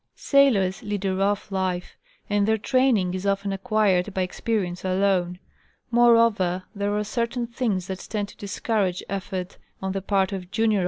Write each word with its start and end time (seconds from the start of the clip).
Sailors 0.15 0.81
lead'a 0.81 1.13
rough 1.15 1.51
life, 1.51 1.95
and 2.27 2.47
their 2.47 2.57
train 2.57 2.97
ing 2.97 3.13
is 3.13 3.27
often 3.27 3.53
acquired 3.53 4.15
by 4.15 4.23
experience 4.23 4.83
alone. 4.83 5.37
Moreover, 5.91 6.63
there 6.73 6.97
are 6.97 7.03
certain 7.03 7.45
things 7.45 7.85
that 7.85 7.99
tend 8.09 8.29
to 8.29 8.37
discourage 8.37 9.03
effort 9.07 9.59
on 9.79 9.91
the 9.91 10.01
part 10.01 10.31
of 10.33 10.49
junior 10.49 10.49
The 10.49 10.73
Law 10.73 10.79
of 10.79 10.79
Storms. 10.79 10.79